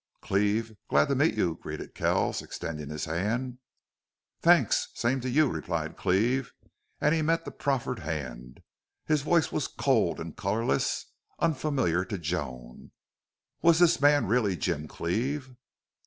"Cleve, 0.23 0.73
glad 0.89 1.09
to 1.09 1.15
meet 1.15 1.35
you," 1.35 1.59
greeted 1.61 1.93
Kells, 1.93 2.41
extending 2.41 2.89
his 2.89 3.05
hand. 3.05 3.59
"Thanks. 4.41 4.87
Same 4.95 5.21
to 5.21 5.29
you," 5.29 5.47
replied 5.47 5.95
Cleve, 5.95 6.53
and 6.99 7.13
he 7.13 7.21
met 7.21 7.45
the 7.45 7.51
proffered 7.51 7.99
hand. 7.99 8.63
His 9.05 9.21
voice 9.21 9.51
was 9.51 9.67
cold 9.67 10.19
and 10.19 10.35
colorless, 10.35 11.05
unfamiliar 11.37 12.03
to 12.05 12.17
Joan. 12.17 12.89
Was 13.61 13.77
this 13.77 14.01
man 14.01 14.25
really 14.25 14.57
Jim 14.57 14.87
Cleve? 14.87 15.53